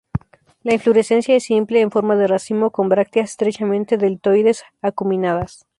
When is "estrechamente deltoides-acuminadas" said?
3.29-5.67